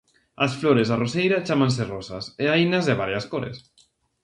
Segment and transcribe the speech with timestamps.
[0.45, 3.57] As flores da roseira chámanse rosas, e hainas de varias cores.